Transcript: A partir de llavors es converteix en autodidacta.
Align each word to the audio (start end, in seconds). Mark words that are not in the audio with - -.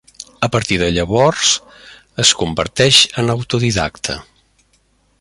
A 0.45 0.47
partir 0.53 0.79
de 0.83 0.87
llavors 0.95 1.51
es 2.25 2.33
converteix 2.41 3.01
en 3.25 3.33
autodidacta. 3.37 4.21